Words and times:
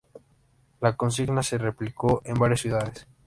La 0.79 0.97
consigna 0.97 1.43
se 1.43 1.59
replicó 1.59 2.23
en 2.25 2.33
varias 2.33 2.61
ciudades. 2.61 3.05